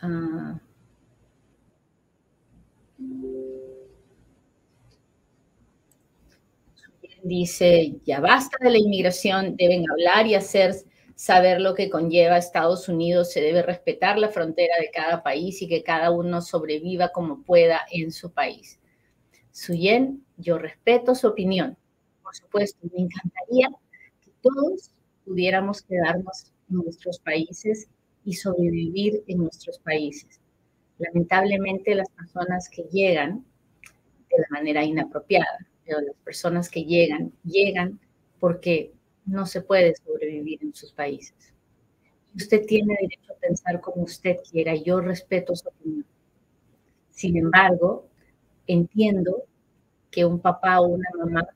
Ah. 0.00 0.58
Dice, 7.22 7.96
ya 8.04 8.20
basta 8.20 8.56
de 8.60 8.70
la 8.70 8.78
inmigración, 8.78 9.56
deben 9.56 9.84
hablar 9.90 10.26
y 10.26 10.34
hacer 10.34 10.74
saber 11.14 11.60
lo 11.60 11.74
que 11.74 11.90
conlleva 11.90 12.38
Estados 12.38 12.88
Unidos, 12.88 13.32
se 13.32 13.40
debe 13.40 13.62
respetar 13.62 14.18
la 14.18 14.28
frontera 14.28 14.74
de 14.80 14.90
cada 14.92 15.22
país 15.24 15.60
y 15.62 15.68
que 15.68 15.82
cada 15.82 16.12
uno 16.12 16.40
sobreviva 16.40 17.08
como 17.08 17.42
pueda 17.42 17.80
en 17.90 18.12
su 18.12 18.32
país. 18.32 18.78
Suyen, 19.52 20.24
yo 20.36 20.58
respeto 20.58 21.14
su 21.16 21.28
opinión. 21.28 21.76
Por 22.22 22.34
supuesto, 22.36 22.78
me 22.94 23.02
encantaría 23.02 23.68
que 24.24 24.30
todos 24.42 24.92
pudiéramos 25.24 25.82
quedarnos 25.82 26.52
en 26.70 26.76
nuestros 26.76 27.18
países 27.20 27.88
y 28.28 28.34
sobrevivir 28.34 29.24
en 29.26 29.38
nuestros 29.38 29.78
países. 29.78 30.38
Lamentablemente, 30.98 31.94
las 31.94 32.10
personas 32.10 32.68
que 32.68 32.82
llegan 32.82 33.42
de 34.28 34.44
manera 34.50 34.84
inapropiada, 34.84 35.66
pero 35.82 36.02
las 36.02 36.14
personas 36.16 36.68
que 36.68 36.84
llegan, 36.84 37.32
llegan 37.42 37.98
porque 38.38 38.92
no 39.24 39.46
se 39.46 39.62
puede 39.62 39.94
sobrevivir 39.96 40.58
en 40.62 40.74
sus 40.74 40.92
países. 40.92 41.54
Usted 42.36 42.66
tiene 42.66 42.98
derecho 43.00 43.32
a 43.32 43.40
pensar 43.40 43.80
como 43.80 44.02
usted 44.02 44.36
quiera, 44.50 44.74
yo 44.74 45.00
respeto 45.00 45.56
su 45.56 45.66
opinión. 45.66 46.04
Sin 47.08 47.34
embargo, 47.38 48.08
entiendo 48.66 49.44
que 50.10 50.26
un 50.26 50.38
papá 50.38 50.80
o 50.80 50.88
una 50.88 51.08
mamá 51.16 51.48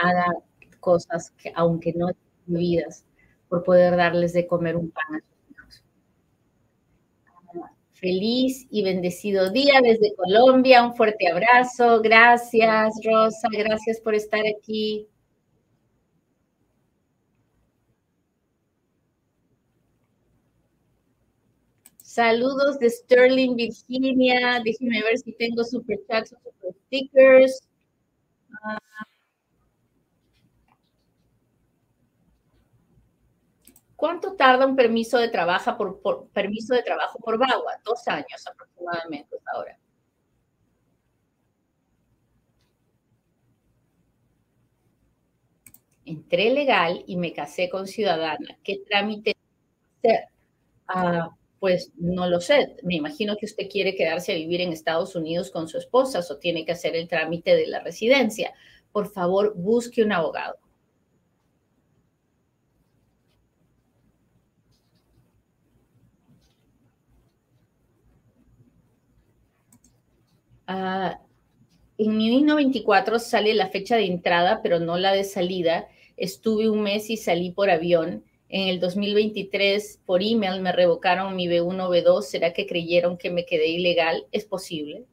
haga 0.00 0.26
cosas 0.78 1.32
que, 1.32 1.52
aunque 1.56 1.92
no 1.92 2.06
vividas, 2.46 3.04
por 3.48 3.64
poder 3.64 3.96
darles 3.96 4.32
de 4.32 4.46
comer 4.46 4.76
un 4.76 4.92
pan 4.92 5.16
a 5.16 5.29
Feliz 8.00 8.66
y 8.70 8.82
bendecido 8.82 9.50
día 9.50 9.80
desde 9.82 10.14
Colombia. 10.16 10.84
Un 10.84 10.94
fuerte 10.94 11.28
abrazo. 11.28 12.00
Gracias, 12.00 12.94
Rosa. 13.04 13.48
Gracias 13.52 14.00
por 14.00 14.14
estar 14.14 14.40
aquí. 14.46 15.06
Saludos 22.02 22.78
de 22.78 22.90
Sterling, 22.90 23.54
Virginia. 23.56 24.60
Déjenme 24.64 25.02
ver 25.02 25.18
si 25.18 25.32
tengo 25.32 25.62
super 25.62 25.98
chats 26.08 26.32
o 26.32 26.36
super 26.42 26.74
stickers. 26.86 27.68
Ah, 28.64 28.78
¿Cuánto 34.00 34.32
tarda 34.32 34.64
un 34.64 34.76
permiso 34.76 35.18
de 35.18 35.28
trabajo 35.28 35.76
por, 35.76 36.28
permiso 36.28 36.74
de 36.74 36.82
trabajo 36.82 37.18
por 37.18 37.36
VAWA? 37.36 37.82
Dos 37.84 38.08
años 38.08 38.46
aproximadamente 38.50 39.36
ahora. 39.52 39.78
Entré 46.06 46.48
legal 46.48 47.04
y 47.06 47.18
me 47.18 47.34
casé 47.34 47.68
con 47.68 47.86
ciudadana. 47.86 48.56
¿Qué 48.64 48.78
trámite 48.88 49.36
hacer? 49.98 50.28
Ah, 50.88 51.36
pues 51.58 51.92
no 51.96 52.26
lo 52.26 52.40
sé. 52.40 52.76
Me 52.82 52.94
imagino 52.94 53.36
que 53.36 53.44
usted 53.44 53.68
quiere 53.68 53.94
quedarse 53.94 54.32
a 54.32 54.36
vivir 54.36 54.62
en 54.62 54.72
Estados 54.72 55.14
Unidos 55.14 55.50
con 55.50 55.68
su 55.68 55.76
esposa 55.76 56.20
o 56.20 56.38
tiene 56.38 56.64
que 56.64 56.72
hacer 56.72 56.96
el 56.96 57.06
trámite 57.06 57.54
de 57.54 57.66
la 57.66 57.80
residencia. 57.80 58.54
Por 58.92 59.12
favor, 59.12 59.52
busque 59.54 60.02
un 60.02 60.12
abogado. 60.12 60.56
Ah, 70.72 71.20
en 71.98 72.16
mi 72.16 72.28
I-94 72.38 73.18
sale 73.18 73.54
la 73.54 73.68
fecha 73.70 73.96
de 73.96 74.06
entrada, 74.06 74.62
pero 74.62 74.78
no 74.78 74.98
la 74.98 75.12
de 75.12 75.24
salida. 75.24 75.88
Estuve 76.16 76.70
un 76.70 76.82
mes 76.82 77.10
y 77.10 77.16
salí 77.16 77.50
por 77.50 77.70
avión. 77.70 78.24
En 78.48 78.68
el 78.68 78.78
2023, 78.78 80.00
por 80.06 80.22
email, 80.22 80.60
me 80.62 80.70
revocaron 80.72 81.34
mi 81.34 81.48
B1, 81.48 81.88
B2. 81.90 82.22
¿Será 82.22 82.52
que 82.52 82.68
creyeron 82.68 83.18
que 83.18 83.30
me 83.30 83.46
quedé 83.46 83.66
ilegal? 83.68 84.26
Es 84.30 84.44
posible. 84.44 85.06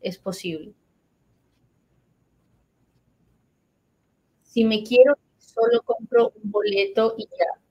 Es 0.00 0.18
posible. 0.18 0.74
Si 4.42 4.64
me 4.64 4.82
quiero, 4.82 5.14
solo 5.38 5.80
compro 5.82 6.32
un 6.42 6.50
boleto 6.50 7.14
y 7.16 7.24
ya. 7.26 7.62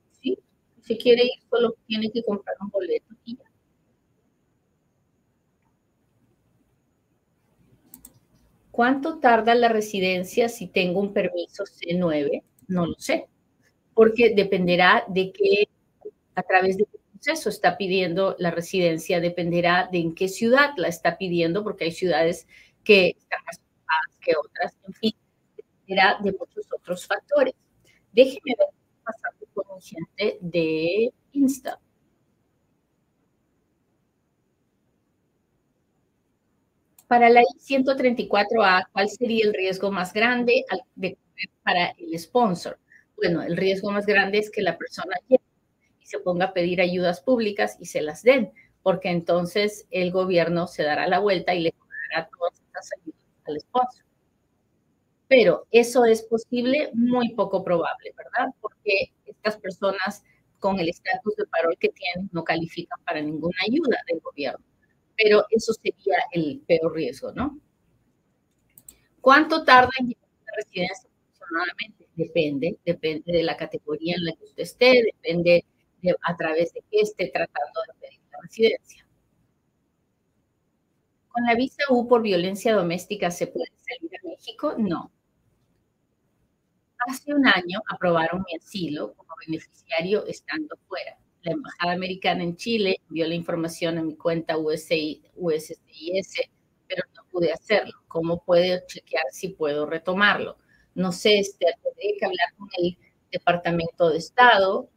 Si 0.81 0.97
quiere 0.97 1.25
ir, 1.25 1.43
solo 1.49 1.75
tiene 1.87 2.09
que 2.09 2.23
comprar 2.23 2.55
un 2.61 2.69
boleto 2.69 3.13
y 3.25 3.35
ya. 3.35 3.46
¿Cuánto 8.77 9.17
tarda 9.17 9.55
la 9.55 9.69
residencia 9.69 10.49
si 10.49 10.67
tengo 10.67 10.99
un 10.99 11.11
permiso 11.11 11.63
C9? 11.63 12.43
No 12.67 12.85
lo 12.85 12.93
sé. 12.99 13.27
porque 13.95 14.35
dependerá 14.35 15.03
de 15.07 15.31
qué, 15.31 15.67
a 16.35 16.43
través 16.43 16.77
de 16.77 16.85
qué 16.85 16.99
proceso 17.11 17.49
está 17.49 17.75
pidiendo 17.75 18.35
la 18.37 18.51
residencia, 18.51 19.19
dependerá 19.19 19.89
de 19.91 19.97
en 19.97 20.13
qué 20.13 20.27
ciudad 20.27 20.73
la 20.77 20.89
está 20.89 21.17
pidiendo, 21.17 21.63
porque 21.63 21.85
hay 21.85 21.91
ciudades 21.91 22.45
que 22.83 23.15
están 23.17 23.39
más 23.47 23.59
ocupadas 23.59 24.19
que 24.21 24.33
otras, 24.45 24.77
en 24.85 24.93
fin, 24.93 25.13
dependerá 25.55 26.19
de 26.23 26.33
muchos 26.33 26.67
otros 26.71 27.07
factores. 27.07 27.55
Déjeme 28.11 28.53
ver 28.59 28.67
pasando 29.03 29.47
con 29.55 29.65
un 29.75 29.81
gente 29.81 30.37
de 30.39 31.11
Insta. 31.31 31.79
Para 37.07 37.29
la 37.29 37.41
I-134A, 37.41 38.89
¿cuál 38.91 39.09
sería 39.09 39.45
el 39.45 39.53
riesgo 39.53 39.91
más 39.91 40.11
grande 40.11 40.65
de 40.95 41.17
para 41.63 41.93
el 41.97 42.19
sponsor? 42.19 42.77
Bueno, 43.15 43.41
el 43.43 43.55
riesgo 43.55 43.91
más 43.91 44.05
grande 44.05 44.39
es 44.39 44.51
que 44.51 44.61
la 44.61 44.77
persona 44.77 45.15
llegue 45.27 45.41
y 46.01 46.05
se 46.05 46.19
ponga 46.19 46.47
a 46.47 46.53
pedir 46.53 46.81
ayudas 46.81 47.21
públicas 47.21 47.77
y 47.79 47.85
se 47.85 48.01
las 48.01 48.23
den, 48.23 48.51
porque 48.83 49.09
entonces 49.09 49.87
el 49.89 50.11
gobierno 50.11 50.67
se 50.67 50.83
dará 50.83 51.07
la 51.07 51.19
vuelta 51.19 51.55
y 51.55 51.61
le 51.61 51.73
dará 52.11 52.27
todas 52.27 52.59
estas 52.59 52.89
ayudas 52.99 53.21
al 53.45 53.59
sponsor. 53.61 54.05
Pero 55.29 55.65
eso 55.71 56.03
es 56.03 56.23
posible, 56.23 56.91
muy 56.93 57.33
poco 57.35 57.63
probable, 57.63 58.13
¿verdad? 58.17 58.53
Porque 58.59 59.13
estas 59.25 59.57
personas 59.57 60.23
con 60.59 60.79
el 60.79 60.89
estatus 60.89 61.35
de 61.37 61.45
parol 61.45 61.77
que 61.79 61.89
tienen 61.89 62.29
no 62.33 62.43
califican 62.43 62.99
para 63.05 63.21
ninguna 63.21 63.57
ayuda 63.65 63.97
del 64.09 64.19
gobierno 64.19 64.65
pero 65.17 65.45
eso 65.49 65.73
sería 65.73 66.17
el 66.31 66.61
peor 66.67 66.93
riesgo, 66.93 67.31
¿no? 67.31 67.59
¿Cuánto 69.19 69.63
tarda 69.63 69.89
en 69.99 70.07
llegar 70.09 70.29
a 70.29 70.45
la 70.45 70.51
residencia 70.55 71.09
aproximadamente? 71.09 72.07
Depende, 72.15 72.79
depende 72.85 73.31
de 73.31 73.43
la 73.43 73.57
categoría 73.57 74.15
en 74.15 74.25
la 74.25 74.35
que 74.35 74.45
usted 74.45 74.63
esté, 74.63 75.03
depende 75.03 75.65
de 76.01 76.15
a 76.21 76.35
través 76.35 76.73
de 76.73 76.83
qué 76.89 77.01
esté 77.01 77.29
tratando 77.33 77.81
de 77.87 77.99
pedir 77.99 78.21
la 78.31 78.39
residencia. 78.41 79.07
¿Con 81.29 81.43
la 81.43 81.55
visa 81.55 81.83
U 81.89 82.07
por 82.07 82.21
violencia 82.21 82.73
doméstica 82.73 83.31
se 83.31 83.47
puede 83.47 83.71
salir 83.77 84.11
a 84.15 84.27
México? 84.27 84.75
No. 84.77 85.11
Hace 87.07 87.33
un 87.33 87.45
año 87.47 87.79
aprobaron 87.89 88.43
mi 88.47 88.57
asilo 88.57 89.13
como 89.13 89.33
beneficiario 89.45 90.25
estando 90.25 90.75
fuera 90.87 91.17
la 91.43 91.51
Embajada 91.53 91.93
Americana 91.93 92.43
en 92.43 92.55
Chile 92.55 92.97
envió 93.09 93.27
la 93.27 93.35
información 93.35 93.97
a 93.97 94.03
mi 94.03 94.15
cuenta 94.15 94.57
USCIS, 94.57 95.21
pero 96.87 97.03
no 97.15 97.23
pude 97.31 97.51
hacerlo. 97.53 97.93
¿Cómo 98.07 98.43
puede 98.43 98.85
chequear 98.87 99.25
si 99.31 99.49
puedo 99.49 99.85
retomarlo? 99.85 100.57
No 100.95 101.11
sé, 101.11 101.39
este, 101.39 101.65
tendría 101.83 102.11
que 102.19 102.25
hablar 102.25 102.47
con 102.57 102.69
el 102.79 102.97
Departamento 103.31 104.09
de 104.09 104.17
Estado. 104.17 104.89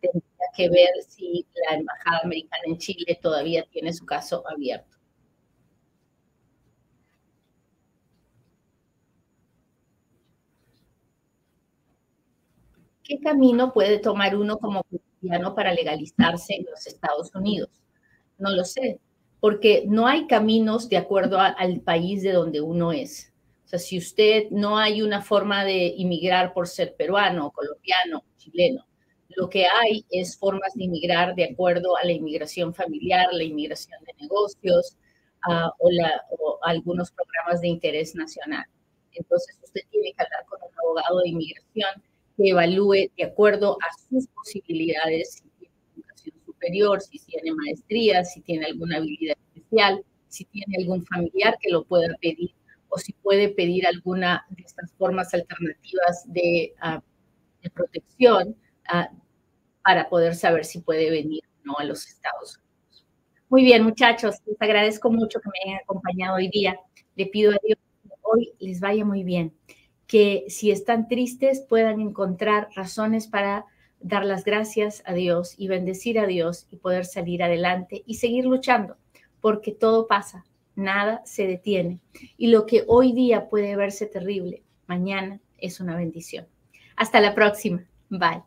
tendría 0.00 0.48
que 0.56 0.68
ver 0.68 0.90
si 1.08 1.46
la 1.70 1.76
Embajada 1.76 2.20
Americana 2.24 2.62
en 2.66 2.78
Chile 2.78 3.18
todavía 3.22 3.64
tiene 3.70 3.92
su 3.92 4.04
caso 4.04 4.44
abierto. 4.48 4.96
¿Qué 13.12 13.20
camino 13.20 13.74
puede 13.74 13.98
tomar 13.98 14.34
uno 14.34 14.56
como 14.56 14.84
cristiano 14.84 15.54
para 15.54 15.74
legalizarse 15.74 16.54
en 16.54 16.64
los 16.64 16.86
Estados 16.86 17.30
Unidos? 17.34 17.68
No 18.38 18.48
lo 18.48 18.64
sé, 18.64 19.00
porque 19.38 19.84
no 19.86 20.06
hay 20.06 20.26
caminos 20.26 20.88
de 20.88 20.96
acuerdo 20.96 21.38
al 21.38 21.82
país 21.82 22.22
de 22.22 22.32
donde 22.32 22.62
uno 22.62 22.90
es. 22.90 23.30
O 23.66 23.68
sea, 23.68 23.78
si 23.78 23.98
usted 23.98 24.44
no 24.50 24.78
hay 24.78 25.02
una 25.02 25.20
forma 25.20 25.62
de 25.62 25.92
inmigrar 25.94 26.54
por 26.54 26.68
ser 26.68 26.96
peruano, 26.96 27.50
colombiano, 27.50 28.24
chileno, 28.38 28.86
lo 29.36 29.50
que 29.50 29.66
hay 29.66 30.06
es 30.08 30.38
formas 30.38 30.72
de 30.74 30.84
inmigrar 30.84 31.34
de 31.34 31.44
acuerdo 31.44 31.98
a 31.98 32.06
la 32.06 32.12
inmigración 32.12 32.72
familiar, 32.72 33.26
la 33.30 33.44
inmigración 33.44 34.02
de 34.06 34.14
negocios 34.22 34.96
ah, 35.50 35.70
o, 35.78 35.90
o 36.38 36.58
algunos 36.62 37.10
programas 37.10 37.60
de 37.60 37.68
interés 37.68 38.14
nacional. 38.14 38.64
Entonces, 39.12 39.54
usted 39.62 39.82
tiene 39.90 40.14
que 40.14 40.24
hablar 40.24 40.46
con 40.48 40.60
un 40.62 40.78
abogado 40.78 41.20
de 41.20 41.28
inmigración 41.28 42.02
que 42.36 42.50
evalúe 42.50 43.10
de 43.16 43.24
acuerdo 43.24 43.76
a 43.80 44.08
sus 44.08 44.26
posibilidades, 44.28 45.34
si 45.34 45.42
tiene 45.58 45.74
educación 45.96 46.36
superior, 46.44 47.00
si 47.00 47.18
tiene 47.18 47.52
maestría, 47.52 48.24
si 48.24 48.40
tiene 48.42 48.66
alguna 48.66 48.98
habilidad 48.98 49.36
especial, 49.54 50.04
si 50.28 50.44
tiene 50.46 50.76
algún 50.78 51.04
familiar 51.06 51.56
que 51.60 51.70
lo 51.70 51.84
pueda 51.84 52.14
pedir 52.20 52.50
o 52.88 52.98
si 52.98 53.12
puede 53.14 53.48
pedir 53.48 53.86
alguna 53.86 54.46
de 54.50 54.62
estas 54.64 54.92
formas 54.92 55.32
alternativas 55.32 56.24
de, 56.26 56.74
ah, 56.80 57.02
protección 57.74 58.56
ah, 58.88 59.08
para 59.84 60.08
poder 60.08 60.34
saber 60.34 60.64
si 60.64 60.80
puede 60.80 61.10
venir 61.10 61.42
o 61.44 61.66
no 61.66 61.78
a 61.78 61.84
los 61.84 62.06
Estados 62.06 62.56
Unidos. 62.56 63.06
Muy 63.48 63.62
bien, 63.62 63.84
muchachos, 63.84 64.36
les 64.46 64.60
agradezco 64.60 65.10
mucho 65.10 65.40
que 65.40 65.48
me 65.48 65.70
hayan 65.70 65.82
acompañado 65.82 66.36
hoy 66.36 66.48
día. 66.48 66.76
Le 67.16 67.26
pido 67.26 67.52
a 67.52 67.58
Dios 67.64 67.78
que 68.02 68.10
hoy 68.22 68.52
les 68.58 68.80
vaya 68.80 69.04
muy 69.04 69.22
bien 69.22 69.54
que 70.06 70.44
si 70.48 70.70
están 70.70 71.08
tristes 71.08 71.60
puedan 71.60 72.00
encontrar 72.00 72.68
razones 72.74 73.26
para 73.26 73.66
dar 74.00 74.24
las 74.24 74.44
gracias 74.44 75.02
a 75.06 75.14
Dios 75.14 75.54
y 75.56 75.68
bendecir 75.68 76.18
a 76.18 76.26
Dios 76.26 76.66
y 76.70 76.76
poder 76.76 77.04
salir 77.04 77.42
adelante 77.42 78.02
y 78.06 78.14
seguir 78.14 78.44
luchando, 78.44 78.96
porque 79.40 79.72
todo 79.72 80.06
pasa, 80.06 80.44
nada 80.74 81.22
se 81.24 81.46
detiene. 81.46 82.00
Y 82.36 82.48
lo 82.48 82.66
que 82.66 82.84
hoy 82.86 83.12
día 83.12 83.48
puede 83.48 83.76
verse 83.76 84.06
terrible, 84.06 84.62
mañana 84.86 85.40
es 85.58 85.80
una 85.80 85.96
bendición. 85.96 86.46
Hasta 86.96 87.20
la 87.20 87.34
próxima. 87.34 87.84
Bye. 88.10 88.42